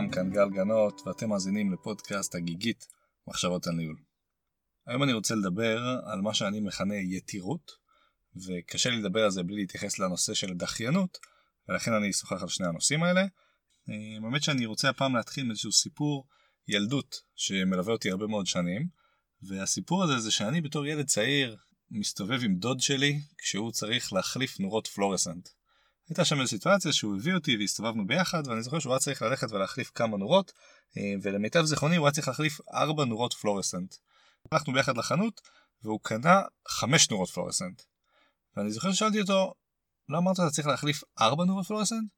שלום, 0.00 0.12
כאן 0.12 0.30
גל 0.30 0.48
גנות, 0.50 1.02
ואתם 1.06 1.28
מאזינים 1.28 1.72
לפודקאסט 1.72 2.34
הגיגית 2.34 2.86
מחשבות 3.28 3.66
על 3.66 3.74
ניהול. 3.74 3.96
היום 4.86 5.02
אני 5.02 5.12
רוצה 5.12 5.34
לדבר 5.34 6.00
על 6.06 6.20
מה 6.20 6.34
שאני 6.34 6.60
מכנה 6.60 6.94
יתירות, 6.94 7.70
וקשה 8.46 8.90
לי 8.90 8.96
לדבר 8.96 9.24
על 9.24 9.30
זה 9.30 9.42
בלי 9.42 9.56
להתייחס 9.56 9.98
לנושא 9.98 10.34
של 10.34 10.54
דחיינות, 10.54 11.18
ולכן 11.68 11.92
אני 11.92 12.10
אשוחח 12.10 12.42
על 12.42 12.48
שני 12.48 12.66
הנושאים 12.66 13.02
האלה. 13.02 13.24
האמת 14.24 14.42
שאני 14.42 14.66
רוצה 14.66 14.88
הפעם 14.88 15.16
להתחיל 15.16 15.44
עם 15.44 15.50
איזשהו 15.50 15.72
סיפור 15.72 16.26
ילדות 16.68 17.16
שמלווה 17.36 17.92
אותי 17.92 18.10
הרבה 18.10 18.26
מאוד 18.26 18.46
שנים, 18.46 18.88
והסיפור 19.42 20.04
הזה 20.04 20.18
זה 20.18 20.30
שאני 20.30 20.60
בתור 20.60 20.86
ילד 20.86 21.06
צעיר 21.06 21.56
מסתובב 21.90 22.44
עם 22.44 22.54
דוד 22.54 22.80
שלי 22.80 23.20
כשהוא 23.38 23.72
צריך 23.72 24.12
להחליף 24.12 24.60
נורות 24.60 24.86
פלורסנט. 24.86 25.48
הייתה 26.10 26.24
שם 26.24 26.40
איזו 26.40 26.50
סיטואציה 26.50 26.92
שהוא 26.92 27.16
הביא 27.16 27.34
אותי 27.34 27.56
והסתובבנו 27.56 28.06
ביחד 28.06 28.42
ואני 28.46 28.62
זוכר 28.62 28.78
שהוא 28.78 28.92
היה 28.92 29.00
צריך 29.00 29.22
ללכת 29.22 29.52
ולהחליף 29.52 29.90
כמה 29.94 30.16
נורות 30.16 30.52
אה, 30.98 31.14
ולמיטב 31.22 31.64
זיכרוני 31.64 31.96
הוא 31.96 32.06
היה 32.06 32.12
צריך 32.12 32.28
להחליף 32.28 32.60
ארבע 32.74 33.04
נורות 33.04 33.32
פלורסנט. 33.32 33.94
הלכנו 34.52 34.72
ביחד 34.72 34.96
לחנות 34.96 35.40
והוא 35.82 36.00
קנה 36.02 36.40
חמש 36.68 37.10
נורות 37.10 37.30
פלורסנט. 37.30 37.82
ואני 38.56 38.70
זוכר 38.70 38.92
ששאלתי 38.92 39.20
אותו 39.20 39.54
לא 40.08 40.18
אמרת 40.18 40.36
שאתה 40.36 40.50
צריך 40.50 40.68
להחליף 40.68 41.02
ארבע 41.20 41.44
נורות 41.44 41.66
פלורסנט? 41.66 42.08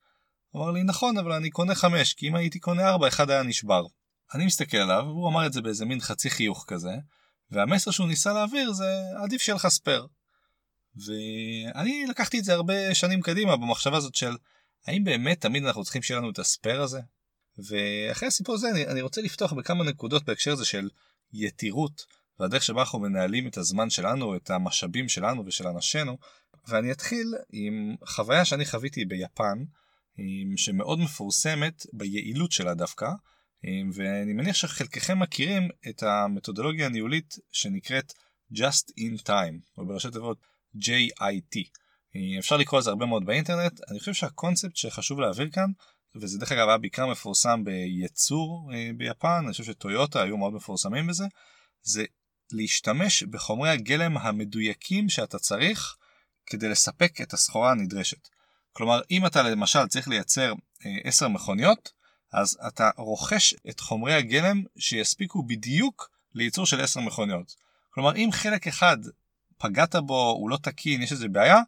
הוא 0.50 0.62
אמר 0.62 0.70
לי 0.70 0.82
נכון 0.82 1.18
אבל 1.18 1.32
אני 1.32 1.50
קונה 1.50 1.74
חמש 1.74 2.14
כי 2.14 2.28
אם 2.28 2.34
הייתי 2.34 2.58
קונה 2.58 2.88
ארבע 2.88 3.08
אחד 3.08 3.30
היה 3.30 3.42
נשבר. 3.42 3.86
אני 4.34 4.46
מסתכל 4.46 4.76
עליו 4.76 5.02
והוא 5.06 5.28
אמר 5.28 5.46
את 5.46 5.52
זה 5.52 5.62
באיזה 5.62 5.84
מין 5.84 6.00
חצי 6.00 6.30
חיוך 6.30 6.64
כזה 6.68 6.94
והמסר 7.50 7.90
שהוא 7.90 8.08
ניסה 8.08 8.32
להעביר 8.32 8.72
זה 8.72 9.02
עדיף 9.24 9.42
שיהיה 9.42 9.56
לך 9.56 9.68
spare. 9.68 10.06
ואני 10.96 12.06
לקחתי 12.08 12.38
את 12.38 12.44
זה 12.44 12.52
הרבה 12.52 12.94
שנים 12.94 13.20
קדימה 13.20 13.56
במחשבה 13.56 13.96
הזאת 13.96 14.14
של 14.14 14.36
האם 14.86 15.04
באמת 15.04 15.40
תמיד 15.40 15.64
אנחנו 15.64 15.84
צריכים 15.84 16.02
שיהיה 16.02 16.20
לנו 16.20 16.30
את 16.30 16.38
הספייר 16.38 16.82
הזה? 16.82 17.00
ואחרי 17.58 18.28
הסיפור 18.28 18.54
הזה 18.54 18.70
אני, 18.70 18.86
אני 18.86 19.02
רוצה 19.02 19.22
לפתוח 19.22 19.52
בכמה 19.52 19.84
נקודות 19.84 20.24
בהקשר 20.24 20.52
הזה 20.52 20.64
של 20.64 20.88
יתירות 21.32 22.04
והדרך 22.40 22.62
שבה 22.62 22.80
אנחנו 22.80 22.98
מנהלים 22.98 23.46
את 23.46 23.56
הזמן 23.56 23.90
שלנו, 23.90 24.36
את 24.36 24.50
המשאבים 24.50 25.08
שלנו 25.08 25.46
ושל 25.46 25.68
אנשינו. 25.68 26.18
ואני 26.68 26.92
אתחיל 26.92 27.34
עם 27.52 27.96
חוויה 28.06 28.44
שאני 28.44 28.64
חוויתי 28.64 29.04
ביפן, 29.04 29.64
שמאוד 30.56 30.98
מפורסמת 30.98 31.86
ביעילות 31.92 32.52
שלה 32.52 32.74
דווקא, 32.74 33.06
ואני 33.92 34.32
מניח 34.32 34.56
שחלקכם 34.56 35.18
מכירים 35.18 35.68
את 35.88 36.02
המתודולוגיה 36.02 36.86
הניהולית 36.86 37.34
שנקראת 37.52 38.12
Just 38.54 38.90
in 38.98 39.22
Time, 39.26 39.78
או 39.78 39.86
בראשי 39.86 40.10
תיבות 40.10 40.38
JIT. 40.76 41.60
אפשר 42.38 42.56
לקרוא 42.56 42.80
לזה 42.80 42.90
הרבה 42.90 43.06
מאוד 43.06 43.26
באינטרנט, 43.26 43.80
אני 43.90 43.98
חושב 43.98 44.14
שהקונספט 44.14 44.76
שחשוב 44.76 45.20
להעביר 45.20 45.50
כאן, 45.50 45.70
וזה 46.14 46.38
דרך 46.38 46.52
אגב 46.52 46.68
היה 46.68 46.78
בעיקר 46.78 47.06
מפורסם 47.06 47.64
בייצור 47.64 48.70
אה, 48.74 48.90
ביפן, 48.96 49.42
אני 49.44 49.52
חושב 49.52 49.64
שטויוטה 49.64 50.22
היו 50.22 50.36
מאוד 50.36 50.52
מפורסמים 50.52 51.06
בזה, 51.06 51.24
זה 51.82 52.04
להשתמש 52.52 53.22
בחומרי 53.22 53.70
הגלם 53.70 54.18
המדויקים 54.18 55.08
שאתה 55.08 55.38
צריך 55.38 55.96
כדי 56.46 56.68
לספק 56.68 57.20
את 57.20 57.32
הסחורה 57.32 57.70
הנדרשת. 57.70 58.28
כלומר, 58.72 59.00
אם 59.10 59.26
אתה 59.26 59.42
למשל 59.42 59.86
צריך 59.86 60.08
לייצר 60.08 60.52
10 61.04 61.24
אה, 61.24 61.30
מכוניות, 61.30 61.92
אז 62.32 62.58
אתה 62.66 62.90
רוכש 62.96 63.54
את 63.70 63.80
חומרי 63.80 64.14
הגלם 64.14 64.62
שיספיקו 64.78 65.42
בדיוק 65.46 66.10
לייצור 66.34 66.66
של 66.66 66.80
10 66.80 67.00
מכוניות. 67.00 67.54
כלומר, 67.90 68.16
אם 68.16 68.28
חלק 68.32 68.66
אחד 68.66 68.96
פגעת 69.62 69.96
בו, 69.96 70.30
הוא 70.30 70.50
לא 70.50 70.56
תקין, 70.56 71.02
יש 71.02 71.12
איזה 71.12 71.28
בעיה, 71.28 71.58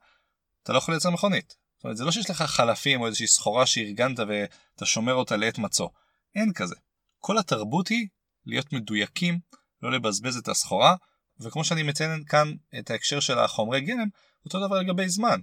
אתה 0.62 0.72
לא 0.72 0.78
יכול 0.78 0.94
לייצר 0.94 1.10
מכונית. 1.10 1.56
זאת 1.76 1.84
אומרת, 1.84 1.96
זה 1.96 2.04
לא 2.04 2.10
שיש 2.10 2.30
לך 2.30 2.42
חלפים 2.42 3.00
או 3.00 3.06
איזושהי 3.06 3.26
סחורה 3.26 3.66
שארגנת 3.66 4.18
ואתה 4.18 4.86
שומר 4.86 5.14
אותה 5.14 5.36
לעת 5.36 5.58
מצוא. 5.58 5.88
אין 6.34 6.52
כזה. 6.52 6.74
כל 7.18 7.38
התרבות 7.38 7.88
היא 7.88 8.08
להיות 8.46 8.72
מדויקים, 8.72 9.38
לא 9.82 9.92
לבזבז 9.92 10.36
את 10.36 10.48
הסחורה, 10.48 10.96
וכמו 11.40 11.64
שאני 11.64 11.82
מציין 11.82 12.24
כאן 12.24 12.52
את 12.78 12.90
ההקשר 12.90 13.20
של 13.20 13.38
החומרי 13.38 13.80
גלם, 13.80 14.08
אותו 14.44 14.66
דבר 14.66 14.76
לגבי 14.80 15.08
זמן. 15.08 15.40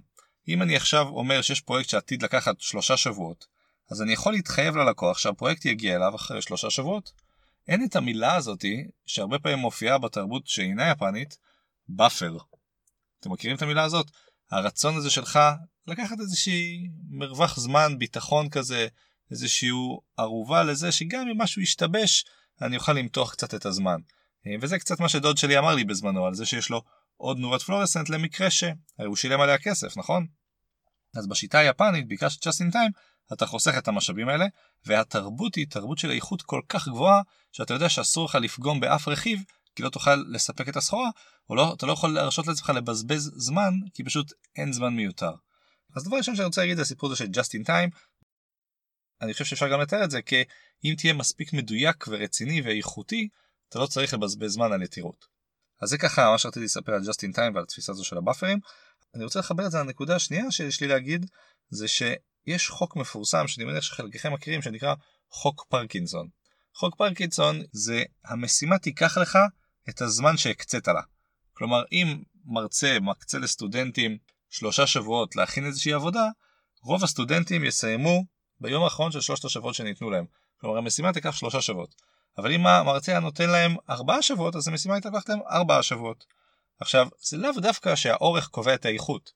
אם 0.48 0.62
אני 0.62 0.76
עכשיו 0.76 1.08
אומר 1.08 1.42
שיש 1.42 1.60
פרויקט 1.60 1.90
שעתיד 1.90 2.22
לקחת 2.22 2.60
שלושה 2.60 2.96
שבועות, 2.96 3.46
אז 3.90 4.02
אני 4.02 4.12
יכול 4.12 4.32
להתחייב 4.32 4.76
ללקוח 4.76 5.18
שהפרויקט 5.18 5.64
יגיע 5.64 5.96
אליו 5.96 6.16
אחרי 6.16 6.42
שלושה 6.42 6.70
שבועות. 6.70 7.12
אין 7.68 7.84
את 7.84 7.96
המילה 7.96 8.34
הזאתי, 8.34 8.84
שהרבה 9.06 9.38
פעמים 9.38 9.58
מופיעה 9.58 9.98
בתרבות 9.98 10.46
שאינה 10.46 10.90
יפנית, 10.90 11.38
buffer. 11.88 12.36
אתם 13.22 13.32
מכירים 13.32 13.56
את 13.56 13.62
המילה 13.62 13.82
הזאת? 13.82 14.06
הרצון 14.50 14.96
הזה 14.96 15.10
שלך 15.10 15.38
לקחת 15.86 16.20
איזושהי 16.20 16.88
מרווח 17.10 17.60
זמן, 17.60 17.98
ביטחון 17.98 18.48
כזה, 18.48 18.86
איזשהו 19.30 20.00
ערובה 20.16 20.62
לזה 20.62 20.92
שגם 20.92 21.28
אם 21.28 21.42
משהו 21.42 21.62
ישתבש, 21.62 22.24
אני 22.62 22.76
אוכל 22.76 22.92
למתוח 22.92 23.32
קצת 23.32 23.54
את 23.54 23.66
הזמן. 23.66 24.00
וזה 24.60 24.78
קצת 24.78 25.00
מה 25.00 25.08
שדוד 25.08 25.36
שלי 25.36 25.58
אמר 25.58 25.74
לי 25.74 25.84
בזמנו, 25.84 26.26
על 26.26 26.34
זה 26.34 26.46
שיש 26.46 26.70
לו 26.70 26.82
עוד 27.16 27.38
נורת 27.38 27.62
פלורסנט 27.62 28.08
למקרה 28.08 28.50
ש... 28.50 28.64
הרי 28.98 29.08
הוא 29.08 29.16
שילם 29.16 29.40
עליה 29.40 29.58
כסף, 29.58 29.96
נכון? 29.96 30.26
אז 31.16 31.28
בשיטה 31.28 31.58
היפנית, 31.58 32.08
בעיקר 32.08 32.28
של 32.28 32.50
just 32.50 32.68
in 32.68 32.74
time, 32.74 32.92
אתה 33.32 33.46
חוסך 33.46 33.78
את 33.78 33.88
המשאבים 33.88 34.28
האלה, 34.28 34.46
והתרבות 34.86 35.54
היא 35.54 35.66
תרבות 35.70 35.98
של 35.98 36.10
איכות 36.10 36.42
כל 36.42 36.60
כך 36.68 36.88
גבוהה, 36.88 37.22
שאתה 37.52 37.74
יודע 37.74 37.88
שאסור 37.88 38.24
לך 38.24 38.34
לפגום 38.34 38.80
באף 38.80 39.08
רכיב, 39.08 39.42
כי 39.76 39.82
לא 39.82 39.90
תוכל 39.90 40.14
לספק 40.14 40.68
את 40.68 40.76
הסחורה, 40.76 41.10
או 41.50 41.54
לא, 41.54 41.74
אתה 41.74 41.86
לא 41.86 41.92
יכול 41.92 42.14
להרשות 42.14 42.46
לעצמך 42.46 42.70
לבזבז 42.70 43.32
זמן, 43.36 43.74
כי 43.94 44.04
פשוט 44.04 44.32
אין 44.56 44.72
זמן 44.72 44.94
מיותר. 44.96 45.32
אז 45.96 46.04
דבר 46.04 46.16
ראשון 46.16 46.36
שאני 46.36 46.46
רוצה 46.46 46.60
להגיד 46.60 46.76
זה 46.76 46.82
הסיפור 46.82 47.12
הזה 47.12 47.16
של 47.16 47.24
just 47.24 47.62
in 47.62 47.66
time, 47.66 47.98
אני 49.22 49.32
חושב 49.32 49.44
שאפשר 49.44 49.68
גם 49.68 49.80
לתאר 49.80 50.04
את 50.04 50.10
זה 50.10 50.22
כי 50.22 50.44
אם 50.84 50.94
תהיה 50.98 51.14
מספיק 51.14 51.52
מדויק 51.52 52.04
ורציני 52.08 52.62
ואיכותי, 52.62 53.28
אתה 53.68 53.78
לא 53.78 53.86
צריך 53.86 54.14
לבזבז 54.14 54.52
זמן 54.52 54.72
על 54.72 54.82
יתירות. 54.82 55.26
אז 55.82 55.88
זה 55.88 55.98
ככה 55.98 56.30
מה 56.30 56.38
שרציתי 56.38 56.64
לספר 56.64 56.92
על 56.92 57.00
just 57.00 57.30
in 57.30 57.36
time 57.36 57.54
ועל 57.54 57.62
התפיסה 57.62 57.92
הזו 57.92 58.04
של 58.04 58.18
הבאפרים. 58.18 58.58
אני 59.14 59.24
רוצה 59.24 59.38
לחבר 59.38 59.66
את 59.66 59.70
זה 59.70 59.78
לנקודה 59.78 60.16
השנייה 60.16 60.50
שיש 60.50 60.80
לי 60.80 60.88
להגיד, 60.88 61.26
זה 61.70 61.88
שיש 61.88 62.68
חוק 62.68 62.96
מפורסם 62.96 63.48
שאני 63.48 63.64
מניח 63.64 63.82
שחלקכם 63.82 64.32
מכירים 64.32 64.62
שנקרא 64.62 64.94
חוק 65.30 65.66
פרקינסון. 65.68 66.28
חוק 66.74 66.96
פרקינסון 66.96 67.62
זה 67.72 68.02
המשימה 68.24 68.78
תיקח 68.78 69.18
לך 69.18 69.38
את 69.88 70.02
הזמן 70.02 70.36
שהקצית 70.36 70.88
לה. 70.88 71.02
כלומר 71.54 71.82
אם 71.92 72.22
מרצה 72.44 72.98
מקצה 73.00 73.38
לסטודנטים 73.38 74.18
שלושה 74.50 74.86
שבועות 74.86 75.36
להכין 75.36 75.66
איזושהי 75.66 75.92
עבודה, 75.92 76.28
רוב 76.82 77.04
הסטודנטים 77.04 77.64
יסיימו 77.64 78.24
ביום 78.60 78.84
האחרון 78.84 79.12
של 79.12 79.20
שלושת 79.20 79.44
השבועות 79.44 79.74
שניתנו 79.74 80.10
להם. 80.10 80.24
כלומר 80.60 80.78
המשימה 80.78 81.12
תיקח 81.12 81.36
שלושה 81.36 81.60
שבועות. 81.60 81.94
אבל 82.38 82.52
אם 82.52 82.66
המרצה 82.66 83.20
נותן 83.20 83.50
להם 83.50 83.76
ארבעה 83.90 84.22
שבועות 84.22 84.56
אז 84.56 84.68
המשימה 84.68 84.96
לקחת 84.96 85.28
להם 85.28 85.40
ארבעה 85.50 85.82
שבועות. 85.82 86.24
עכשיו 86.80 87.08
זה 87.20 87.36
לאו 87.36 87.52
דווקא 87.52 87.96
שהאורך 87.96 88.48
קובע 88.48 88.74
את 88.74 88.84
האיכות. 88.84 89.32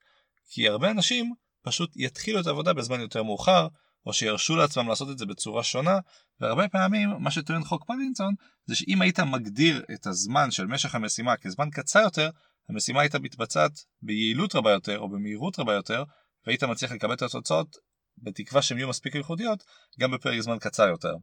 כי 0.51 0.69
הרבה 0.69 0.91
אנשים 0.91 1.35
פשוט 1.63 1.93
יתחילו 1.97 2.41
את 2.41 2.47
העבודה 2.47 2.73
בזמן 2.73 3.01
יותר 3.01 3.23
מאוחר, 3.23 3.69
או 4.07 4.13
שירשו 4.13 4.57
לעצמם 4.57 4.89
לעשות 4.89 5.11
את 5.11 5.19
זה 5.19 5.27
בצורה 5.27 5.63
שונה, 5.63 5.99
והרבה 6.41 6.69
פעמים 6.69 7.11
מה 7.19 7.31
שטוען 7.31 7.65
חוק 7.65 7.85
פלינסון 7.87 8.35
זה 8.67 8.75
שאם 8.77 9.03
היית 9.03 9.21
מגדיר 9.21 9.85
את 9.95 10.07
הזמן 10.07 10.51
של 10.51 10.67
משך 10.67 10.95
המשימה 10.95 11.37
כזמן 11.37 11.71
קצר 11.71 12.01
יותר, 12.01 12.31
המשימה 12.69 13.01
הייתה 13.01 13.19
מתבצעת 13.19 13.73
ביעילות 14.03 14.55
רבה 14.55 14.71
יותר 14.71 14.99
או 14.99 15.09
במהירות 15.09 15.59
רבה 15.59 15.75
יותר, 15.75 16.05
והיית 16.47 16.65
מצליח 16.65 16.93
לקבל 16.93 17.15
את 17.15 17.23
התוצאות 17.23 17.77
בתקווה 18.19 18.63
שהן 18.63 18.79
יהיו 18.79 18.89
מספיק 18.89 19.17
איכותיות 19.17 19.65
גם 20.01 20.11
בפרק 20.11 20.41
זמן 20.41 20.59
קצר 20.59 20.89
יותר. 20.89 21.15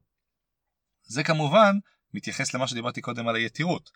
זה 1.04 1.24
כמובן 1.24 1.76
מתייחס 2.14 2.54
למה 2.54 2.68
שדיברתי 2.68 3.02
קודם 3.02 3.28
על 3.28 3.36
היתירות. 3.36 3.90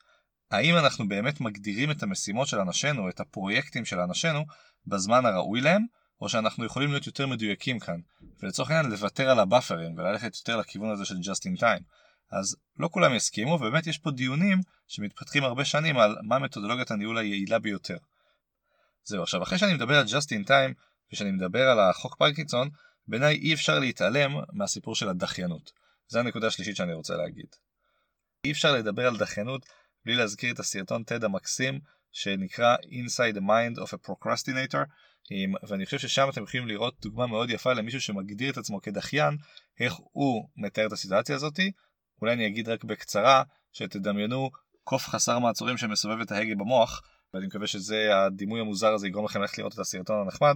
האם 0.51 0.75
אנחנו 0.77 1.07
באמת 1.07 1.41
מגדירים 1.41 1.91
את 1.91 2.03
המשימות 2.03 2.47
של 2.47 2.59
אנשינו, 2.59 3.09
את 3.09 3.19
הפרויקטים 3.19 3.85
של 3.85 3.99
אנשינו, 3.99 4.45
בזמן 4.85 5.25
הראוי 5.25 5.61
להם, 5.61 5.85
או 6.21 6.29
שאנחנו 6.29 6.65
יכולים 6.65 6.89
להיות 6.89 7.07
יותר 7.07 7.27
מדויקים 7.27 7.79
כאן, 7.79 7.99
ולצורך 8.43 8.71
העניין 8.71 8.91
לוותר 8.91 9.29
על 9.29 9.39
הבאפרים 9.39 9.97
וללכת 9.97 10.35
יותר 10.35 10.57
לכיוון 10.57 10.91
הזה 10.91 11.05
של 11.05 11.15
just 11.15 11.53
in 11.53 11.61
time. 11.61 11.83
אז 12.31 12.55
לא 12.79 12.89
כולם 12.91 13.15
יסכימו, 13.15 13.51
ובאמת 13.51 13.87
יש 13.87 13.97
פה 13.97 14.11
דיונים 14.11 14.61
שמתפתחים 14.87 15.43
הרבה 15.43 15.65
שנים 15.65 15.97
על 15.97 16.15
מה 16.23 16.39
מתודולוגיית 16.39 16.91
הניהול 16.91 17.17
היעילה 17.17 17.59
ביותר. 17.59 17.97
זהו, 19.03 19.23
עכשיו 19.23 19.43
אחרי 19.43 19.57
שאני 19.57 19.73
מדבר 19.73 19.97
על 19.97 20.05
just 20.05 20.27
in 20.27 20.47
time, 20.47 20.73
ושאני 21.13 21.31
מדבר 21.31 21.69
על 21.69 21.79
החוק 21.79 22.15
פרקינסון, 22.15 22.69
בעיניי 23.07 23.35
אי 23.35 23.53
אפשר 23.53 23.79
להתעלם 23.79 24.31
מהסיפור 24.53 24.95
של 24.95 25.09
הדחיינות. 25.09 25.71
זו 26.07 26.19
הנקודה 26.19 26.47
השלישית 26.47 26.75
שאני 26.75 26.93
רוצה 26.93 27.13
להגיד. 27.15 27.47
אי 28.45 28.51
אפשר 28.51 28.73
לדבר 28.73 29.07
על 29.07 29.17
דחיינות 29.17 29.65
בלי 30.05 30.15
להזכיר 30.15 30.53
את 30.53 30.59
הסרטון 30.59 31.03
TED 31.03 31.25
המקסים 31.25 31.79
שנקרא 32.11 32.75
Inside 32.75 33.35
the 33.35 33.41
Mind 33.41 33.83
of 33.83 33.87
a 33.87 34.09
Procrastinator 34.09 34.83
ואני 35.67 35.85
חושב 35.85 35.99
ששם 35.99 36.29
אתם 36.29 36.43
יכולים 36.43 36.67
לראות 36.67 36.95
דוגמה 37.01 37.27
מאוד 37.27 37.49
יפה 37.49 37.73
למישהו 37.73 38.01
שמגדיר 38.01 38.51
את 38.51 38.57
עצמו 38.57 38.81
כדחיין 38.81 39.37
איך 39.79 39.93
הוא 40.11 40.49
מתאר 40.57 40.87
את 40.87 40.91
הסיטואציה 40.91 41.35
הזאתי. 41.35 41.71
אולי 42.21 42.33
אני 42.33 42.47
אגיד 42.47 42.69
רק 42.69 42.83
בקצרה 42.83 43.43
שתדמיינו 43.73 44.49
קוף 44.83 45.07
חסר 45.07 45.39
מעצורים 45.39 45.77
שמסובב 45.77 46.21
את 46.21 46.31
ההגה 46.31 46.55
במוח 46.55 47.01
ואני 47.33 47.47
מקווה 47.47 47.67
שזה 47.67 48.17
הדימוי 48.17 48.59
המוזר 48.59 48.93
הזה 48.93 49.07
יגרום 49.07 49.25
לכם 49.25 49.41
ללכת 49.41 49.57
לראות 49.57 49.73
את 49.73 49.79
הסרטון 49.79 50.21
הנחמד. 50.21 50.55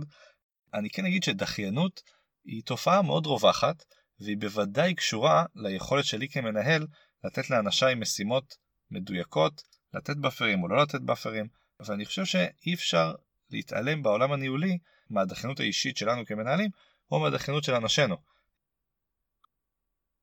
אני 0.73 0.89
כן 0.89 1.05
אגיד 1.05 1.23
שדחיינות 1.23 2.01
היא 2.45 2.61
תופעה 2.65 3.01
מאוד 3.01 3.25
רווחת 3.25 3.83
והיא 4.19 4.37
בוודאי 4.37 4.95
קשורה 4.95 5.45
ליכולת 5.55 6.05
שלי 6.05 6.29
כמנהל 6.29 6.87
לתת 7.23 7.49
לאנשיי 7.49 7.95
משימות 7.95 8.55
מדויקות, 8.91 9.61
לתת 9.93 10.17
באפרים 10.17 10.63
או 10.63 10.67
לא 10.67 10.81
לתת 10.81 11.01
באפרים, 11.01 11.47
ואני 11.85 12.05
חושב 12.05 12.25
שאי 12.25 12.73
אפשר 12.73 13.13
להתעלם 13.53 14.03
בעולם 14.03 14.31
הניהולי 14.31 14.77
מהדחיינות 15.09 15.59
האישית 15.59 15.97
שלנו 15.97 16.25
כמנהלים, 16.25 16.69
או 17.11 17.19
מהדחיינות 17.19 17.63
של 17.63 17.73
אנשינו. 17.73 18.17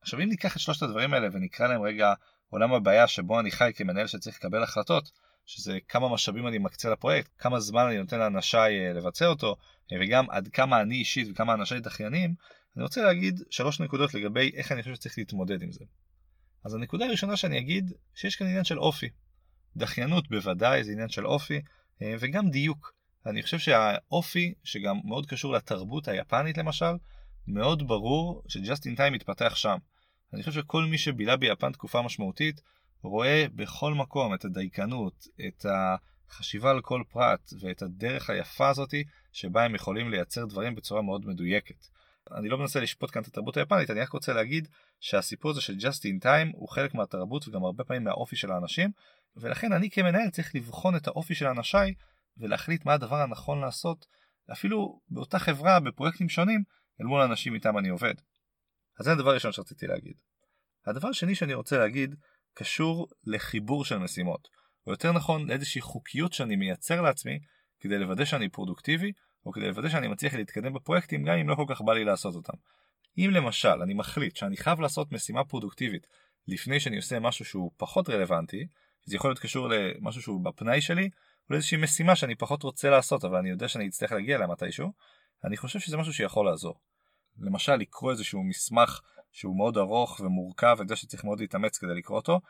עכשיו 0.01 0.21
אם 0.21 0.29
ניקח 0.29 0.57
את 0.57 0.61
שלושת 0.61 0.83
הדברים 0.83 1.15
האלה 1.15 1.29
ונקרא 1.33 1.67
להם 1.67 1.83
רגע 1.83 2.13
עולם 2.51 2.73
הבעיה 2.73 3.07
שבו 3.07 3.41
אני 3.41 3.51
חי 3.51 3.71
כמנהל 3.75 4.07
שצריך 4.07 4.37
לקבל 4.37 4.63
החלטות, 4.63 5.11
שזה 5.47 5.79
כמה 5.89 6.09
משאבים 6.09 6.49
אני 6.49 6.59
מקצה 6.59 6.91
לפרויקט, 6.91 7.31
כמה 7.39 7.61
זמן 7.61 7.87
אני 7.87 7.99
נותן 7.99 8.19
לאנשיי 8.19 8.87
אה, 8.87 8.93
לבצע 8.93 9.27
אותו, 9.27 9.57
אה, 9.93 9.97
וגם 10.01 10.31
עד 10.31 10.49
כמה 10.49 10.81
אני 10.81 10.95
אישית 10.95 11.29
וכמה 11.31 11.55
אנשיי 11.55 11.81
דחיינים, 11.81 12.35
אני 12.77 12.83
רוצה 12.83 13.03
להגיד 13.03 13.41
שלוש 13.51 13.81
נקודות 13.81 14.15
לגבי 14.15 14.51
איך 14.55 14.73
אני 14.73 14.83
חושב 14.83 14.95
שצריך 14.95 15.19
להתמודד 15.19 15.63
עם 15.63 15.73
זה. 15.73 15.85
אז 16.65 16.75
הנקודה 16.75 17.07
הראשונה 17.07 17.37
שאני 17.37 17.59
אגיד, 17.59 17.93
שיש 18.15 18.37
כאן 18.37 18.47
עניין 18.47 18.65
של 18.65 18.79
אופי. 18.79 19.09
דחיינות 19.77 20.29
בוודאי 20.29 20.85
זה 20.85 20.93
עניין 20.93 21.09
של 21.09 21.27
אופי, 21.27 21.61
אה, 22.03 22.15
וגם 22.21 22.51
דיוק. 22.51 22.98
אני 23.26 23.43
חושב 23.43 23.59
שהאופי, 23.59 24.55
שגם 24.65 25.00
מאוד 25.05 25.26
קשור 25.26 25.53
לתרבות 25.53 26.09
היפנית 26.09 26.59
למשל, 26.59 26.94
מאוד 27.47 27.88
ברור 27.88 28.43
שג'סט 28.49 28.87
אין 28.87 28.94
טיים 28.94 29.12
מתפתח 29.12 29.55
שם. 29.56 29.76
אני 30.32 30.43
חושב 30.43 30.61
שכל 30.61 30.85
מי 30.85 30.99
שבילה 30.99 31.37
ביפן 31.37 31.73
תקופה 31.73 32.03
משמעותית, 32.03 32.61
רואה 33.03 33.47
בכל 33.55 33.94
מקום 33.94 34.35
את 34.35 34.44
הדייקנות, 34.44 35.25
את 35.49 35.67
החשיבה 36.31 36.70
על 36.70 36.81
כל 36.81 37.03
פרט 37.09 37.53
ואת 37.61 37.82
הדרך 37.82 38.31
היפה 38.31 38.69
הזאתי 38.69 39.05
שבה 39.32 39.64
הם 39.64 39.75
יכולים 39.75 40.11
לייצר 40.11 40.44
דברים 40.44 40.75
בצורה 40.75 41.03
מאוד 41.03 41.26
מדויקת. 41.26 41.87
אני 42.35 42.49
לא 42.49 42.59
מנסה 42.59 42.81
לשפוט 42.81 43.11
כאן 43.11 43.23
את 43.23 43.26
התרבות 43.26 43.56
היפנית, 43.56 43.91
אני 43.91 44.00
רק 44.00 44.09
רוצה 44.09 44.32
להגיד 44.32 44.69
שהסיפור 45.00 45.50
הזה 45.50 45.61
של 45.61 45.75
just 45.75 46.00
in 46.03 46.25
time 46.25 46.53
הוא 46.53 46.69
חלק 46.69 46.94
מהתרבות 46.94 47.49
וגם 47.49 47.64
הרבה 47.64 47.85
פעמים 47.85 48.05
מהאופי 48.05 48.37
של 48.37 48.50
האנשים, 48.50 48.91
ולכן 49.37 49.73
אני 49.73 49.91
כמנהל 49.91 50.31
צריך 50.31 50.55
לבחון 50.55 50.97
את 50.97 51.06
האופי 51.06 51.35
של 51.35 51.47
אנשיי 51.47 51.94
ולהחליט 52.38 52.85
מה 52.85 52.93
הדבר 52.94 53.17
הנכון 53.17 53.61
לעשות, 53.61 54.06
אפילו 54.52 55.00
באותה 55.08 55.38
חברה 55.38 55.81
בפרויקטים 55.81 56.29
שונים 56.29 56.62
אל 57.00 57.06
מול 57.06 57.20
האנשים 57.20 57.55
איתם 57.55 57.79
אני 57.79 57.88
עובד. 57.88 58.14
אז 59.00 59.05
זה 59.05 59.12
הדבר 59.12 59.31
הראשון 59.31 59.52
שרציתי 59.52 59.87
להגיד. 59.87 60.14
הדבר 60.87 61.08
השני 61.08 61.35
שאני 61.35 61.55
רוצה 61.55 61.79
להגיד 61.79 62.14
קשור 62.55 63.08
לחיבור 63.25 63.85
של 63.85 63.99
משימות, 63.99 64.49
או 64.87 64.93
יותר 64.93 65.12
נכון 65.12 65.49
לאיזושהי 65.49 65.81
חוקיות 65.81 66.32
שאני 66.32 66.56
מייצר 66.56 67.00
לעצמי 67.00 67.38
כדי 67.81 67.99
לוודא 67.99 68.25
שאני 68.25 68.49
פרודוקטיבי, 68.49 69.12
או 69.46 69.52
כדי 69.52 69.69
לוודא 69.69 69.88
שאני 69.88 70.08
מצליח 70.08 70.35
להתקדם 70.35 70.73
בפרויקטים 70.73 71.25
גם 71.25 71.38
אם 71.38 71.49
לא 71.49 71.55
כל 71.55 71.64
כך 71.69 71.81
בא 71.81 71.94
לי 71.94 72.05
לעשות 72.05 72.35
אותם. 72.35 72.56
אם 73.19 73.31
למשל 73.32 73.82
אני 73.82 73.94
מחליט 73.94 74.37
שאני 74.37 74.56
חייב 74.56 74.81
לעשות 74.81 75.12
משימה 75.12 75.44
פרודוקטיבית 75.44 76.06
לפני 76.49 76.81
שאני 76.81 76.96
עושה 76.96 77.20
משהו 77.20 77.44
שהוא 77.44 77.70
פחות 77.76 78.08
רלוונטי, 78.08 78.67
זה 79.05 79.17
יכול 79.17 79.31
להיות 79.31 79.38
קשור 79.38 79.69
למשהו 79.69 80.23
שהוא 80.23 80.44
בפנאי 80.44 80.81
שלי, 80.81 81.11
או 81.50 81.55
לאיזושהי 81.55 81.79
משימה 81.79 82.17
שאני 82.17 82.35
פחות 82.35 82.62
רוצה 82.62 82.91
לעשות 82.91 83.25
אבל 83.25 83.39
אני 83.39 83.50
יודע 83.50 83.69
שאני 83.69 83.89
אצטרך 83.89 84.12
להגיע 84.12 84.37
אליה 84.37 84.47
מתישהו, 84.47 84.93
אני 85.45 85.56
חושב 85.56 85.79
שזה 85.79 85.97
משהו 85.97 86.12
שיכול 86.12 86.47
לעזור. 86.47 86.81
למשל 87.39 87.75
לקרוא 87.77 88.11
איזשהו 88.11 88.45
מסמך 88.45 89.00
שהוא 89.33 89.56
מאוד 89.56 89.79
ארוך 89.79 90.21
ומורכב, 90.21 90.77
אני 90.79 90.83
יודע 90.83 90.97
שצריך 90.97 91.25
מאוד 91.25 91.41
להתאמץ 91.41 91.79
כדי 91.79 91.95
לקרוא 91.95 92.17
אותו. 92.17 92.41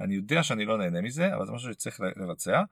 אני 0.00 0.14
יודע 0.14 0.42
שאני 0.42 0.64
לא 0.64 0.78
נהנה 0.78 1.00
מזה, 1.00 1.34
אבל 1.34 1.46
זה 1.46 1.52
משהו 1.52 1.72
שצריך 1.72 2.00
לבצע. 2.16 2.62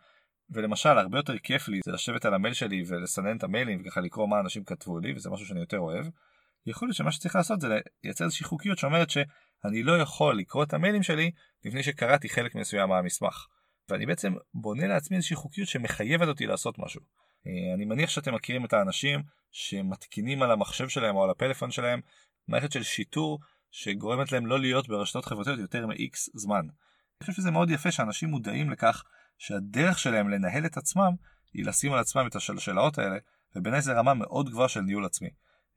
ולמשל, 0.50 0.88
הרבה 0.88 1.18
יותר 1.18 1.38
כיף 1.38 1.68
לי 1.68 1.80
זה 1.84 1.92
לשבת 1.92 2.24
על 2.24 2.34
המייל 2.34 2.54
שלי 2.54 2.82
ולסנן 2.86 3.36
את 3.36 3.44
המיילים 3.44 3.80
וככה 3.80 4.00
לקרוא 4.00 4.28
מה 4.28 4.40
אנשים 4.40 4.64
כתבו 4.64 4.98
לי, 4.98 5.12
וזה 5.16 5.30
משהו 5.30 5.46
שאני 5.46 5.60
יותר 5.60 5.78
אוהב. 5.78 6.06
יכול 6.66 6.88
להיות 6.88 6.96
שמה 6.96 7.12
שצריך 7.12 7.36
לעשות 7.36 7.60
זה 7.60 7.68
לייצר 8.04 8.24
איזושהי 8.24 8.46
חוקיות 8.46 8.78
שאומרת 8.78 9.10
שאני 9.10 9.82
לא 9.82 9.98
יכול 9.98 10.38
לקרוא 10.38 10.64
את 10.64 10.74
המיילים 10.74 11.02
שלי 11.02 11.30
לפני 11.64 11.82
שקראתי 11.82 12.28
חלק 12.28 12.54
מסוים 12.54 12.88
מהמסמך. 12.88 13.46
ואני 13.88 14.06
בעצם 14.06 14.34
בונה 14.54 14.86
לעצמי 14.86 15.16
איזושהי 15.16 15.36
חוקיות 15.36 15.68
שמחייבת 15.68 16.28
אותי 16.28 16.46
לעשות 16.46 16.78
משהו. 16.78 17.00
אה, 17.46 17.74
אני 17.74 17.84
מניח 17.84 18.10
שאתם 18.10 18.34
מכירים 18.34 18.64
את 18.64 18.72
האנשים 18.72 19.22
שמתקינים 19.50 20.42
על 20.42 20.50
המחשב 20.50 20.88
שלהם 20.88 21.16
או 21.16 21.24
על 21.24 21.30
הפלאפון 21.30 21.70
שלהם 21.70 22.00
מערכת 22.48 22.72
של 22.72 22.82
שיטור 22.82 23.38
שגורמת 23.70 24.32
להם 24.32 24.46
לא 24.46 24.60
להיות 24.60 24.88
ברשתות 24.88 25.24
חברתיות 25.24 25.58
יותר 25.58 25.86
מ-X 25.86 26.30
זמן. 26.34 26.60
אני 26.60 27.26
חושב 27.26 27.32
שזה 27.32 27.50
מאוד 27.50 27.70
יפה 27.70 27.90
שאנשים 27.90 28.28
מודעים 28.28 28.70
לכך 28.70 29.04
שהדרך 29.38 29.98
שלהם 29.98 30.28
לנהל 30.28 30.66
את 30.66 30.76
עצמם 30.76 31.12
היא 31.54 31.64
לשים 31.66 31.92
על 31.92 31.98
עצמם 31.98 32.26
את 32.26 32.36
השלשלאות 32.36 32.98
האלה, 32.98 33.16
ובעיניי 33.56 33.82
זה 33.82 33.92
רמה 33.92 34.14
מאוד 34.14 34.50
גבוהה 34.50 34.68
של 34.68 34.80
ניהול 34.80 35.04
עצמי. 35.04 35.28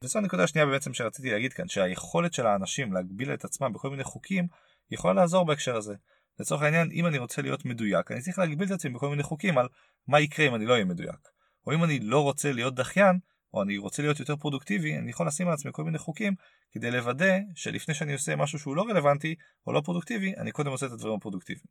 וזו 0.04 0.20
הנקודה 0.20 0.44
השנייה 0.44 0.68
בעצם 0.68 0.94
שרציתי 0.94 1.32
להגיד 1.32 1.54
כאן, 1.54 1.68
שהיכולת 1.68 2.34
של 2.34 2.48
האנשים 2.48 2.94
להגביל 2.94 3.34
את 3.34 3.46
עצמם 3.46 3.74
בכל 3.74 3.90
מיני 3.90 4.04
חוקים 4.04 4.48
יכולה 4.92 5.14
לעזור 5.14 5.46
בהקשר 5.46 5.76
הזה. 5.76 5.96
לצורך 6.40 6.62
העניין, 6.62 6.92
אם 6.92 7.06
אני 7.06 7.18
רוצה 7.18 7.42
להיות 7.42 7.66
מדויק, 7.66 8.12
אני 8.12 8.22
צריך 8.22 8.40
להגביל 8.40 8.68
את 8.68 8.72
עצמי 8.72 8.92
בכל 8.92 9.10
מיני 9.10 9.24
חוקים 9.24 9.58
על 9.58 9.68
מה 10.08 10.20
יקרה 10.20 10.48
אם 10.48 10.56
אני 10.56 10.66
לא 10.66 10.74
אהיה 10.74 10.86
מדויק. 10.86 11.28
או 11.68 11.74
אם 11.74 11.84
אני 11.84 12.00
לא 12.00 12.24
רוצה 12.24 12.52
להיות 12.52 12.76
דחיין, 12.76 13.20
או 13.54 13.64
אני 13.64 13.78
רוצה 13.78 14.02
להיות 14.02 14.20
יותר 14.20 14.36
פרודוקטיבי, 14.36 14.98
אני 14.98 15.10
יכול 15.10 15.28
לשים 15.28 15.48
על 15.48 15.54
עצמי 15.54 15.72
כל 15.74 15.84
מיני 15.84 15.98
חוקים 15.98 16.34
כדי 16.72 16.92
לוודא 16.92 17.38
שלפני 17.56 17.94
שאני 17.94 18.14
עושה 18.14 18.36
משהו 18.36 18.60
שהוא 18.60 18.76
לא 18.76 18.82
רלוונטי 18.82 19.36
או 19.68 19.74
לא 19.74 19.82
פרודוקטיבי, 19.82 20.36
אני 20.38 20.52
קודם 20.52 20.72
עושה 20.72 20.86
את 20.86 20.92
הדברים 20.92 21.16
הפרודוקטיביים. 21.16 21.66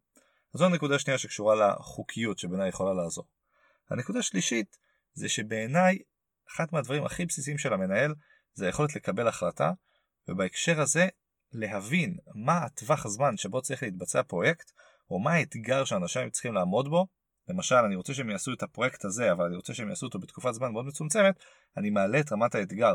אז 0.55 0.61
זו 0.61 0.67
הנקודה 0.67 0.95
השנייה 0.95 1.19
שקשורה 1.19 1.55
לחוקיות 1.55 2.39
שבעיניי 2.39 2.69
יכולה 2.69 2.95
לעזור. 2.95 3.25
הנקודה 3.91 4.19
השלישית 4.19 4.77
זה 5.15 5.29
שבעיניי 5.29 5.99
אחד 6.51 6.67
מהדברים 6.73 7.05
הכי 7.05 7.27
בסיסיים 7.27 7.59
של 7.59 7.73
המנהל 7.73 8.15
זה 8.55 8.67
היכולת 8.67 8.97
לקבל 8.97 9.29
החלטה, 9.29 9.73
ובהקשר 10.29 10.81
הזה 10.81 11.09
להבין 11.53 12.17
מה 12.35 12.59
הטווח 12.59 13.07
הזמן 13.07 13.37
שבו 13.37 13.63
צריך 13.63 13.83
להתבצע 13.83 14.23
פרויקט, 14.23 14.73
או 15.11 15.19
מה 15.19 15.33
האתגר 15.33 15.85
שאנשים 15.85 16.31
צריכים 16.31 16.55
לעמוד 16.55 16.89
בו, 16.89 17.07
למשל 17.49 17.75
אני 17.75 17.97
רוצה 17.97 18.15
שהם 18.15 18.31
יעשו 18.31 18.53
את 18.53 18.63
הפרויקט 18.63 19.05
הזה 19.05 19.33
אבל 19.33 19.45
אני 19.45 19.57
רוצה 19.57 19.75
שהם 19.75 19.89
יעשו 19.89 20.07
אותו 20.07 20.19
בתקופת 20.19 20.55
זמן 20.55 20.73
מאוד 20.73 20.87
מצומצמת, 20.87 21.35
אני 21.77 21.91
מעלה 21.91 22.21
את 22.21 22.33
רמת 22.33 22.55
האתגר. 22.55 22.95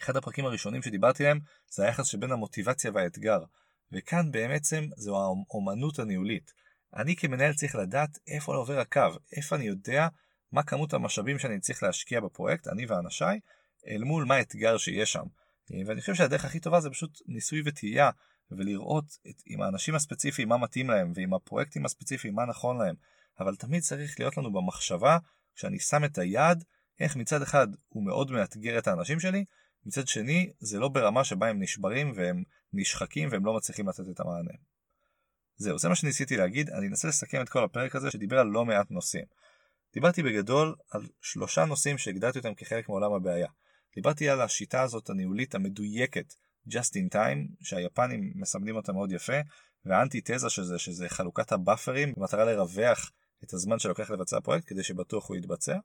אחד 0.00 0.16
הפרקים 0.16 0.44
הראשונים 0.44 0.82
שדיברתי 0.82 1.22
עליהם 1.22 1.40
זה 1.70 1.84
היחס 1.84 2.06
שבין 2.06 2.32
המוטיבציה 2.32 2.90
והאתגר, 2.94 3.38
וכאן 3.92 4.30
בעצם 4.30 4.84
זו 4.96 5.16
האומנות 5.16 5.98
הניהולית. 5.98 6.52
אני 6.96 7.16
כמנהל 7.16 7.52
צריך 7.54 7.74
לדעת 7.74 8.18
איפה 8.28 8.56
עובר 8.56 8.78
הקו, 8.78 9.08
איפה 9.36 9.56
אני 9.56 9.64
יודע 9.64 10.08
מה 10.52 10.62
כמות 10.62 10.94
המשאבים 10.94 11.38
שאני 11.38 11.60
צריך 11.60 11.82
להשקיע 11.82 12.20
בפרויקט, 12.20 12.68
אני 12.68 12.86
ואנשיי, 12.86 13.40
אל 13.86 14.04
מול 14.04 14.24
מה 14.24 14.34
האתגר 14.34 14.76
שיש 14.76 15.12
שם. 15.12 15.24
ואני 15.70 16.00
חושב 16.00 16.14
שהדרך 16.14 16.44
הכי 16.44 16.60
טובה 16.60 16.80
זה 16.80 16.90
פשוט 16.90 17.18
ניסוי 17.26 17.62
וטעייה, 17.64 18.10
ולראות 18.50 19.04
את, 19.30 19.42
עם 19.46 19.62
האנשים 19.62 19.94
הספציפיים 19.94 20.48
מה 20.48 20.56
מתאים 20.56 20.90
להם, 20.90 21.12
ועם 21.14 21.34
הפרויקטים 21.34 21.84
הספציפיים 21.84 22.34
מה 22.34 22.46
נכון 22.46 22.78
להם. 22.78 22.94
אבל 23.40 23.56
תמיד 23.56 23.82
צריך 23.82 24.20
להיות 24.20 24.36
לנו 24.36 24.52
במחשבה, 24.52 25.18
כשאני 25.54 25.78
שם 25.78 26.04
את 26.04 26.18
היד, 26.18 26.64
איך 27.00 27.16
מצד 27.16 27.42
אחד 27.42 27.68
הוא 27.88 28.04
מאוד 28.06 28.30
מאתגר 28.30 28.78
את 28.78 28.88
האנשים 28.88 29.20
שלי, 29.20 29.44
מצד 29.86 30.08
שני 30.08 30.52
זה 30.58 30.78
לא 30.78 30.88
ברמה 30.88 31.24
שבה 31.24 31.48
הם 31.48 31.62
נשברים 31.62 32.12
והם 32.16 32.42
נשחקים 32.72 33.28
והם 33.32 33.46
לא 33.46 33.56
מצליחים 33.56 33.88
לתת 33.88 34.08
את 34.10 34.20
המענה. 34.20 34.52
זהו, 35.56 35.78
זה 35.78 35.88
מה 35.88 35.94
שניסיתי 35.94 36.36
להגיד, 36.36 36.70
אני 36.70 36.86
אנסה 36.86 37.08
לסכם 37.08 37.42
את 37.42 37.48
כל 37.48 37.64
הפרק 37.64 37.96
הזה 37.96 38.10
שדיבר 38.10 38.38
על 38.38 38.46
לא 38.46 38.64
מעט 38.64 38.90
נושאים. 38.90 39.24
דיברתי 39.94 40.22
בגדול 40.22 40.74
על 40.90 41.02
שלושה 41.20 41.64
נושאים 41.64 41.98
שהגדרתי 41.98 42.38
אותם 42.38 42.54
כחלק 42.54 42.88
מעולם 42.88 43.12
הבעיה. 43.12 43.48
דיברתי 43.94 44.28
על 44.28 44.40
השיטה 44.40 44.82
הזאת 44.82 45.10
הניהולית 45.10 45.54
המדויקת, 45.54 46.34
just 46.68 46.92
in 46.96 47.14
time, 47.14 47.54
שהיפנים 47.60 48.32
מסמנים 48.34 48.76
אותה 48.76 48.92
מאוד 48.92 49.12
יפה, 49.12 49.40
והאנטי 49.84 50.20
תזה 50.24 50.50
של 50.50 50.64
זה, 50.64 50.78
שזה 50.78 51.08
חלוקת 51.08 51.52
הבאפרים 51.52 52.12
במטרה 52.16 52.44
לרווח 52.44 53.10
את 53.44 53.52
הזמן 53.52 53.78
שלוקח 53.78 54.10
לבצע 54.10 54.40
פרויקט 54.40 54.68
כדי 54.68 54.82
שבטוח 54.82 55.28
הוא 55.28 55.36
יתבצע. 55.36 55.78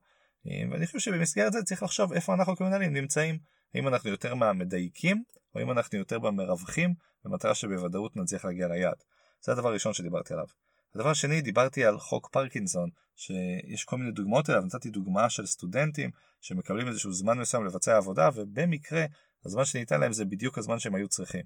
ואני 0.71 0.85
חושב 0.85 0.99
שבמסגרת 0.99 1.53
זה 1.53 1.63
צריך 1.63 1.83
לחשוב 1.83 2.13
איפה 2.13 2.33
אנחנו 2.33 2.55
כמנהלים 2.55 2.93
נמצאים, 2.93 3.39
האם 3.75 3.87
אנחנו 3.87 4.09
יותר 4.09 4.35
מהמדייקים, 4.35 5.23
או 5.55 5.61
אם 5.61 5.71
אנחנו 5.71 5.97
יותר 5.97 6.19
במרווחים, 6.19 6.93
במטרה 7.25 7.55
שבוודאות 7.55 8.15
נצליח 8.15 8.45
להגיע 8.45 8.67
ליעד. 8.67 9.03
זה 9.41 9.51
הדבר 9.51 9.69
הראשון 9.69 9.93
שדיברתי 9.93 10.33
עליו. 10.33 10.45
הדבר 10.95 11.09
השני, 11.09 11.41
דיברתי 11.41 11.85
על 11.85 11.99
חוק 11.99 12.29
פרקינסון, 12.31 12.89
שיש 13.15 13.83
כל 13.83 13.97
מיני 13.97 14.11
דוגמאות 14.11 14.49
אליו, 14.49 14.61
נתתי 14.61 14.89
דוגמה 14.89 15.29
של 15.29 15.45
סטודנטים 15.45 16.11
שמקבלים 16.47 16.87
איזשהו 16.87 17.13
זמן 17.13 17.39
מסוים 17.39 17.65
לבצע 17.65 17.97
עבודה, 17.97 18.29
ובמקרה 18.35 19.05
הזמן 19.45 19.65
שניתן 19.65 19.99
להם 19.99 20.13
זה 20.13 20.25
בדיוק 20.25 20.57
הזמן 20.57 20.79
שהם 20.79 20.95
היו 20.95 21.07
צריכים. 21.07 21.41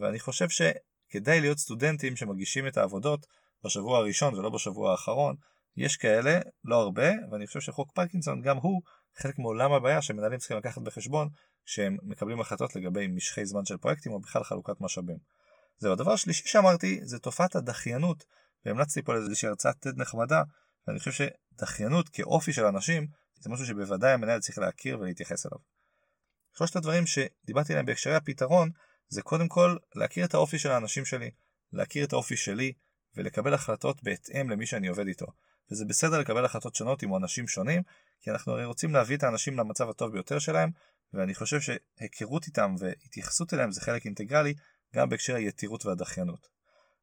ואני 0.00 0.20
חושב 0.20 0.46
שכדאי 0.48 1.40
להיות 1.40 1.58
סטודנטים 1.58 2.16
שמגישים 2.16 2.66
את 2.66 2.76
העבודות 2.76 3.26
בשבוע 3.64 3.98
הראשון 3.98 4.34
ולא 4.34 4.50
בשבוע 4.50 4.90
האחרון. 4.90 5.34
יש 5.76 5.96
כאלה, 5.96 6.40
לא 6.64 6.76
הרבה, 6.80 7.10
ואני 7.30 7.46
חושב 7.46 7.60
שחוק 7.60 7.92
פרקינסון 7.94 8.40
גם 8.40 8.56
הוא 8.56 8.82
חלק 9.16 9.38
מעולם 9.38 9.72
הבעיה 9.72 10.02
שמנהלים 10.02 10.38
צריכים 10.38 10.56
לקחת 10.56 10.82
בחשבון 10.82 11.28
כשהם 11.66 11.96
מקבלים 12.02 12.40
החלטות 12.40 12.76
לגבי 12.76 13.06
משכי 13.06 13.46
זמן 13.46 13.64
של 13.64 13.76
פרויקטים 13.76 14.12
או 14.12 14.20
בכלל 14.20 14.44
חלוקת 14.44 14.80
משאבים. 14.80 15.16
זהו, 15.78 15.92
הדבר 15.92 16.12
השלישי 16.12 16.48
שאמרתי 16.48 17.00
זה 17.02 17.18
תופעת 17.18 17.56
הדחיינות, 17.56 18.24
והמלצתי 18.66 19.02
פה 19.02 19.14
לאיזושהי 19.14 19.48
הרצאת 19.48 19.86
TED 19.86 19.92
נחמדה, 19.96 20.42
ואני 20.88 20.98
חושב 20.98 21.28
שדחיינות 21.52 22.08
כאופי 22.08 22.52
של 22.52 22.64
אנשים 22.64 23.06
זה 23.44 23.50
משהו 23.50 23.66
שבוודאי 23.66 24.12
המנהל 24.12 24.40
צריך 24.40 24.58
להכיר 24.58 25.00
ולהתייחס 25.00 25.46
אליו. 25.46 25.58
שלושת 26.56 26.76
הדברים 26.76 27.06
שדיברתי 27.06 27.72
עליהם 27.72 27.86
בהקשרי 27.86 28.14
הפתרון 28.14 28.70
זה 29.08 29.22
קודם 29.22 29.48
כל 29.48 29.76
להכיר 29.94 30.24
את 30.24 30.34
האופי 30.34 30.58
של 30.58 30.70
האנשים 30.70 31.04
שלי, 31.04 31.30
להכיר 31.72 32.04
את 32.04 32.12
האופי 32.12 32.36
שלי 32.36 32.72
ולקבל 33.16 33.54
החלטות 33.54 34.02
בהתאם 34.02 34.50
למי 34.50 34.66
שאני 34.66 34.88
עובד 34.88 35.06
איתו. 35.06 35.26
וזה 35.70 35.84
בסדר 35.84 36.18
לקבל 36.18 36.44
החלטות 36.44 36.74
שונות 36.74 37.02
עם 37.02 37.16
אנשים 37.16 37.48
שונים, 37.48 37.82
כי 38.20 38.30
אנחנו 38.30 38.52
הרי 38.52 38.64
רוצים 38.64 38.92
להביא 38.92 39.16
את 39.16 39.22
האנשים 39.22 39.58
למצב 39.58 39.88
הטוב 39.88 40.12
ביותר 40.12 40.38
שלהם, 40.38 40.70
ואני 41.12 41.34
חושב 41.34 41.60
שהיכרות 41.60 42.46
איתם 42.46 42.74
והתייחסות 42.78 43.54
אליהם 43.54 43.72
זה 43.72 43.80
חלק 43.80 44.04
אינטגרלי 44.04 44.54
גם 44.94 45.08
בהקשר 45.08 45.34
היתירות 45.34 45.86
והדחיינות. 45.86 46.48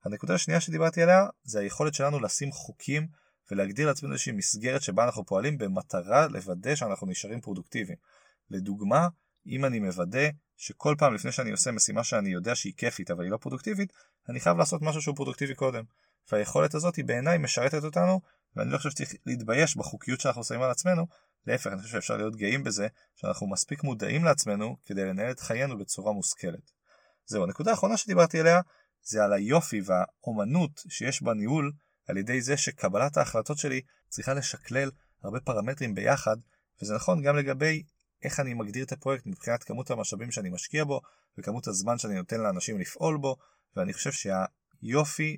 הנקודה 0.06 0.34
השנייה 0.34 0.62
שדיברתי 0.62 1.02
עליה 1.02 1.26
זה 1.44 1.60
היכולת 1.60 1.94
שלנו 1.94 2.20
לשים 2.20 2.52
חוקים 2.52 3.08
ולהגדיר 3.52 3.88
לעצמנו 3.88 4.14
איזושהי 4.14 4.32
מסגרת 4.32 4.82
שבה 4.82 5.04
אנחנו 5.04 5.26
פועלים 5.26 5.58
במטרה 5.58 6.28
לוודא 6.28 6.76
שאנחנו 6.76 7.08
נשארים 7.08 7.42
פרודוקטיביים. 7.42 7.98
לדוגמה, 8.50 9.08
אם 9.48 9.66
אני 9.66 9.80
מוודא 9.80 10.30
שכל 10.58 10.96
פעם 10.98 11.14
לפני 11.14 11.32
שאני 11.32 11.52
עושה 11.52 11.72
משימה 11.72 12.04
שאני 12.04 12.30
יודע 12.30 12.56
שהיא 12.56 12.74
כיפית 12.78 13.12
אבל 13.12 13.24
היא 13.24 13.32
לא 13.32 13.38
פרודוקטיבית, 13.38 13.94
אני 14.30 14.40
חייב 14.40 14.58
לעשות 14.58 14.82
משהו 14.82 15.02
שהוא 15.02 15.16
פרודוקטיבי 15.16 15.56
קודם. 15.56 15.84
והיכולת 16.32 16.76
הזאת 16.76 16.96
היא 16.96 17.06
בעיניי 17.06 17.38
משרתת 17.38 17.84
אותנו, 17.84 18.22
ואני 18.56 18.72
לא 18.72 18.78
חושב 18.78 18.90
שצריך 18.90 19.14
להתבייש 19.26 19.78
בחוקיות 19.78 20.20
שאנחנו 20.20 20.44
שמים 20.44 20.62
על 20.62 20.72
עצמנו, 20.72 21.08
להפך, 21.48 21.68
אני 21.68 21.82
חושב 21.82 21.92
שאפשר 21.92 22.18
להיות 22.18 22.36
גאים 22.36 22.64
בזה 22.64 22.88
שאנחנו 23.16 23.48
מספיק 23.48 23.84
מודעים 23.84 24.24
לעצמנו 24.24 24.78
כדי 24.86 25.06
לנהל 25.06 25.32
את 25.32 25.40
חיינו 25.40 25.78
בצורה 25.78 26.14
מושכלת. 26.14 26.72
זהו, 27.26 27.44
הנקודה 27.44 27.72
האחרונה 27.72 27.98
שדיברתי 27.98 28.40
עליה 28.40 28.62
זה 29.04 29.24
על 29.24 29.34
היופי 29.34 29.82
והאומנות 29.86 30.82
שיש 30.90 31.22
בניהול 31.22 31.72
על 32.08 32.18
ידי 32.18 32.42
זה 32.42 32.58
שקבלת 32.58 33.18
ההחלטות 33.18 33.58
שלי 33.58 33.82
צריכה 34.10 34.34
לשקלל 34.34 34.92
הרבה 35.24 35.40
פרמטרים 35.40 35.96
ביחד, 35.96 36.38
וזה 36.82 36.96
נכון 36.96 37.22
גם 37.24 37.36
לגבי 37.36 37.84
איך 38.24 38.40
אני 38.40 38.54
מגדיר 38.54 38.86
את 38.86 38.92
הפרויקט 38.92 39.26
מבחינת 39.26 39.64
כמות 39.64 39.92
המשאבים 39.92 40.32
שאני 40.32 40.50
משקיע 40.50 40.84
בו 40.84 41.02
וכמות 41.38 41.68
הזמן 41.68 41.98
שאני 41.98 42.16
נותן 42.16 42.42
לאנשים 42.42 42.80
לפעול 42.80 43.18
בו, 43.18 43.38
ואני 43.76 43.94
חושב 43.94 44.12
שהיופי 44.12 45.38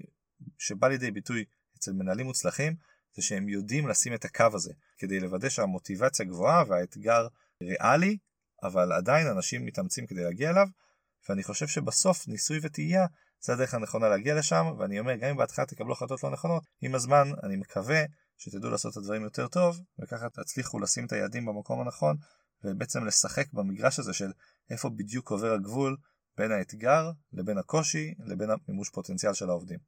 שבא 0.58 0.88
לידי 0.88 1.12
ביטוי 1.12 1.46
אצל 1.77 1.91
מנהלים 1.93 2.25
מוצלחים 2.25 2.75
זה 3.15 3.22
שהם 3.22 3.50
יודעים 3.50 3.88
לשים 3.88 4.13
את 4.13 4.25
הקו 4.25 4.48
הזה 4.53 4.74
כדי 4.98 5.20
לוודא 5.20 5.50
שהמוטיבציה 5.50 6.25
גבוהה 6.25 6.63
והאתגר 6.67 7.27
ריאלי, 7.62 8.17
אבל 8.63 8.91
עדיין 8.91 9.27
אנשים 9.27 9.65
מתאמצים 9.65 10.08
כדי 10.08 10.24
להגיע 10.24 10.50
אליו, 10.50 10.67
ואני 11.29 11.43
חושב 11.43 11.67
שבסוף 11.67 12.27
ניסוי 12.27 12.60
וטעייה 12.62 13.05
זה 13.45 13.53
הדרך 13.53 13.73
הנכונה 13.73 14.09
להגיע 14.09 14.35
לשם, 14.35 14.65
ואני 14.79 15.00
אומר, 15.00 15.15
גם 15.15 15.29
אם 15.29 15.38
בהתחלה 15.38 15.65
תקבלו 15.65 15.93
החלטות 15.93 16.23
לא 16.23 16.31
נכונות, 16.31 16.63
עם 16.81 16.95
הזמן 16.95 17.31
אני 17.43 17.55
מקווה 17.55 18.03
שתדעו 18.38 18.69
לעשות 18.69 18.91
את 18.91 18.97
הדברים 18.97 19.23
יותר 19.23 19.47
טוב, 19.47 19.79
וככה 20.00 20.29
תצליחו 20.29 20.79
לשים 20.79 21.05
את 21.05 21.12
היעדים 21.12 21.45
במקום 21.45 21.81
הנכון, 21.81 22.17
ובעצם 22.63 23.05
לשחק 23.05 23.53
במגרש 23.53 24.00
הזה 24.00 24.13
של 24.13 24.31
איפה 24.69 24.89
בדיוק 24.89 25.31
עובר 25.31 25.53
הגבול 25.53 25.97
בין 26.38 26.51
האתגר 26.51 27.12
לבין 27.33 27.57
הקושי 27.57 28.13
לבין 28.25 28.50
המימוש 28.50 28.89
פוטנציאל 28.89 29.33
של 29.33 29.50
העובדים. 29.50 29.79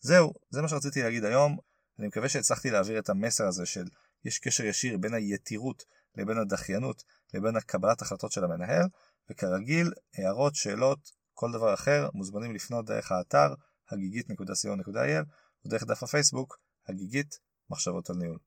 זהו, 0.00 0.32
זה 0.50 0.62
מה 0.62 0.68
שרציתי 0.68 1.02
להגיד 1.02 1.24
היום. 1.24 1.58
אני 1.98 2.06
מקווה 2.06 2.28
שהצלחתי 2.28 2.70
להעביר 2.70 2.98
את 2.98 3.08
המסר 3.08 3.46
הזה 3.46 3.66
של 3.66 3.84
יש 4.24 4.38
קשר 4.38 4.64
ישיר 4.64 4.98
בין 4.98 5.14
היתירות 5.14 5.84
לבין 6.14 6.38
הדחיינות 6.38 7.02
לבין 7.34 7.56
הקבלת 7.56 8.02
החלטות 8.02 8.32
של 8.32 8.44
המנהל, 8.44 8.86
וכרגיל, 9.30 9.90
הערות, 10.14 10.54
שאלות, 10.54 11.10
כל 11.38 11.52
דבר 11.52 11.74
אחר, 11.74 12.08
מוזמנים 12.14 12.54
לפנות 12.54 12.84
דרך 12.84 13.12
האתר 13.12 13.54
הגיגית.co.il 13.90 15.24
או 15.64 15.70
דרך 15.70 15.84
דף 15.84 16.02
הפייסבוק 16.02 16.58
הגיגית 16.88 17.38
מחשבות 17.70 18.10
על 18.10 18.16
ניהול. 18.16 18.38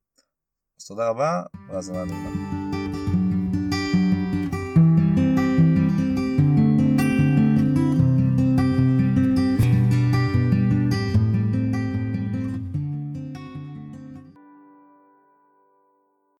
אז 0.80 0.86
תודה 0.86 1.08
רבה, 1.08 1.42
והאזנה 1.68 2.04
נעימה. 2.04 2.69